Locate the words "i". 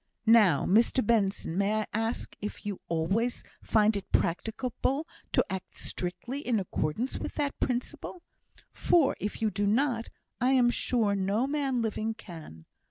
1.81-1.85, 10.39-10.53